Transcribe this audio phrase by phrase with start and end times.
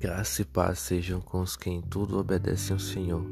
[0.00, 3.22] Graça e paz sejam com os que em tudo obedecem ao Senhor,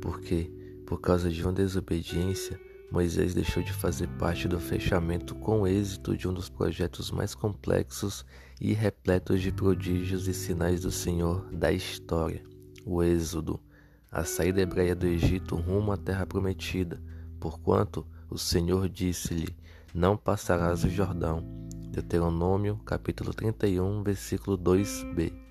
[0.00, 0.48] porque,
[0.86, 6.28] por causa de uma desobediência, Moisés deixou de fazer parte do fechamento com êxito de
[6.28, 8.24] um dos projetos mais complexos
[8.60, 12.44] e repletos de prodígios e sinais do Senhor da história,
[12.86, 13.60] o Êxodo,
[14.08, 17.02] a saída hebreia do Egito rumo à terra prometida,
[17.40, 19.52] porquanto o Senhor disse-lhe:
[19.92, 21.44] Não passarás o Jordão.
[21.90, 25.43] Deuteronômio, capítulo 31, versículo 2b.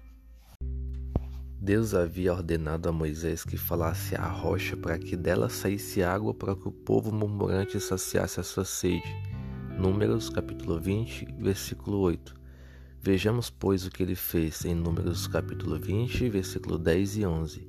[1.63, 6.57] Deus havia ordenado a Moisés que falasse à rocha para que dela saísse água para
[6.57, 9.07] que o povo murmurante saciasse a sua sede.
[9.79, 12.35] Números capítulo 20, versículo 8.
[13.01, 17.67] Vejamos, pois, o que ele fez em Números capítulo 20, versículo 10 e 11.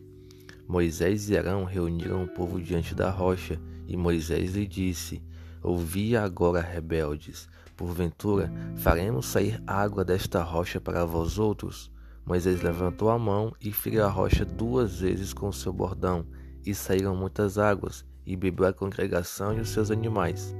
[0.66, 5.23] Moisés e Arão reuniram o povo diante da rocha, e Moisés lhe disse:
[5.63, 11.94] Ouvi agora, rebeldes, porventura faremos sair água desta rocha para vós outros?
[12.27, 16.26] Moisés levantou a mão e feriu a rocha duas vezes com seu bordão,
[16.65, 20.54] e saíram muitas águas, e bebeu a congregação e os seus animais.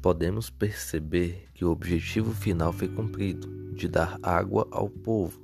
[0.00, 5.42] Podemos perceber que o objetivo final foi cumprido, de dar água ao povo.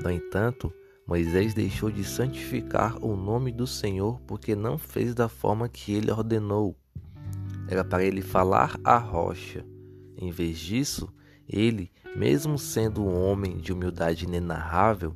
[0.00, 0.72] No entanto,
[1.06, 6.10] Moisés deixou de santificar o nome do Senhor porque não fez da forma que ele
[6.10, 6.76] ordenou.
[7.68, 9.64] Era para ele falar à rocha.
[10.16, 11.08] Em vez disso,
[11.48, 15.14] ele, mesmo sendo um homem de humildade inenarrável,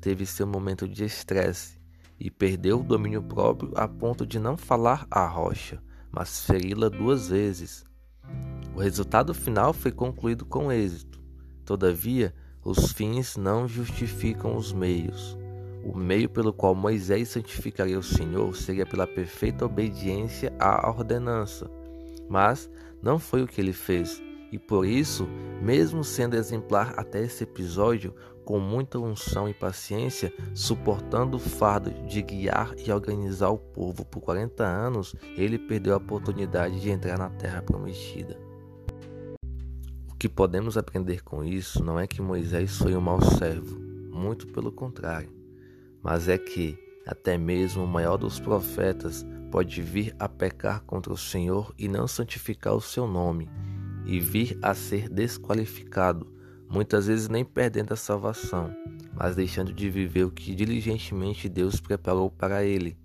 [0.00, 1.80] teve seu momento de estresse
[2.18, 7.28] e perdeu o domínio próprio a ponto de não falar à rocha, mas feri-la duas
[7.28, 7.84] vezes.
[8.74, 11.18] O resultado final foi concluído com êxito.
[11.64, 15.36] Todavia, os fins não justificam os meios.
[15.82, 21.70] O meio pelo qual Moisés santificaria o Senhor seria pela perfeita obediência à ordenança.
[22.28, 22.68] Mas
[23.02, 25.28] não foi o que ele fez e por isso,
[25.62, 32.20] mesmo sendo exemplar até esse episódio, com muita unção e paciência, suportando o fardo de
[32.20, 37.30] guiar e organizar o povo por 40 anos, ele perdeu a oportunidade de entrar na
[37.30, 38.36] terra prometida.
[40.08, 43.78] O que podemos aprender com isso não é que Moisés foi um mau servo,
[44.10, 45.30] muito pelo contrário,
[46.02, 46.76] mas é que
[47.06, 52.06] até mesmo o maior dos profetas pode vir a pecar contra o Senhor e não
[52.06, 53.48] santificar o seu nome
[54.04, 56.32] e vir a ser desqualificado,
[56.68, 58.74] muitas vezes nem perdendo a salvação,
[59.12, 62.96] mas deixando de viver o que diligentemente Deus preparou para ele.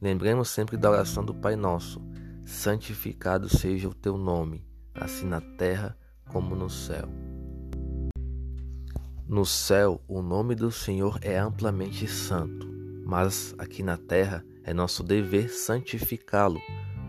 [0.00, 2.00] Lembremos sempre da oração do Pai Nosso:
[2.44, 5.96] santificado seja o teu nome, assim na terra
[6.28, 7.08] como no céu.
[9.28, 12.68] No céu, o nome do Senhor é amplamente santo,
[13.04, 16.60] mas aqui na terra é nosso dever santificá-lo.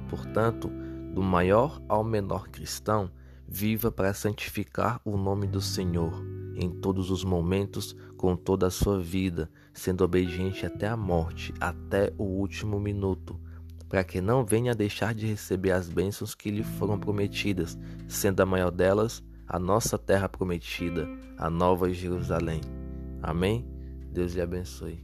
[0.10, 0.72] Portanto,
[1.18, 3.10] do maior ao menor cristão,
[3.48, 6.24] viva para santificar o nome do Senhor
[6.54, 12.14] em todos os momentos, com toda a sua vida, sendo obediente até a morte, até
[12.20, 13.40] o último minuto,
[13.90, 17.76] para que não venha deixar de receber as bênçãos que lhe foram prometidas,
[18.08, 22.62] sendo a maior delas a nossa terra prometida, a nova Jerusalém.
[23.24, 23.66] Amém?
[24.12, 25.04] Deus lhe abençoe.